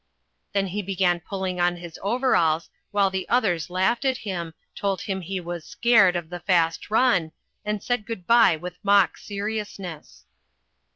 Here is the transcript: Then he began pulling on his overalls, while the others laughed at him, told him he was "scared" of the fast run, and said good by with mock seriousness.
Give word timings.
Then 0.53 0.65
he 0.65 0.81
began 0.81 1.19
pulling 1.19 1.59
on 1.61 1.75
his 1.75 1.99
overalls, 2.01 2.71
while 2.89 3.11
the 3.11 3.29
others 3.29 3.69
laughed 3.69 4.03
at 4.03 4.17
him, 4.17 4.55
told 4.73 5.01
him 5.01 5.21
he 5.21 5.39
was 5.39 5.63
"scared" 5.63 6.15
of 6.15 6.31
the 6.31 6.39
fast 6.39 6.89
run, 6.89 7.33
and 7.63 7.83
said 7.83 8.07
good 8.07 8.25
by 8.25 8.55
with 8.55 8.79
mock 8.81 9.15
seriousness. 9.19 10.25